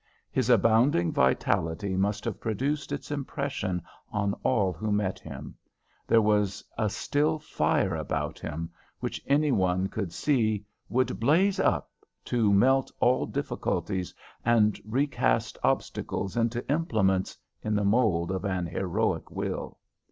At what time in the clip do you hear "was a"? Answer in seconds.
6.23-6.89